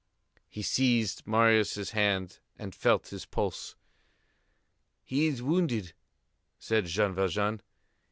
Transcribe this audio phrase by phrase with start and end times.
[0.49, 3.75] He seized Marius' hand and felt his pulse.
[5.03, 5.93] "He is wounded,"
[6.57, 7.61] said Jean Valjean.